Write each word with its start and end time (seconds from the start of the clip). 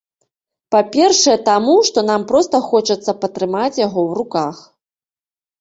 Па-першае, 0.75 1.35
таму, 1.49 1.75
што 1.89 1.99
нам 2.09 2.25
проста 2.31 2.63
хочацца 2.71 3.11
патрымаць 3.27 3.81
яго 3.87 3.99
ў 4.07 4.11
руках. 4.23 4.55